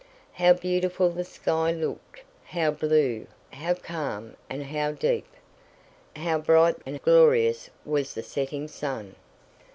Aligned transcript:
How 0.33 0.53
beautiful 0.53 1.11
the 1.11 1.23
sky 1.23 1.71
looked; 1.71 2.23
how 2.45 2.71
blue, 2.71 3.27
how 3.53 3.75
calm, 3.75 4.35
and 4.49 4.63
how 4.63 4.93
deep! 4.93 5.27
How 6.15 6.39
bright 6.39 6.77
and 6.87 6.99
glorious 7.03 7.69
was 7.85 8.15
the 8.15 8.23
setting 8.23 8.67
sun! 8.67 9.15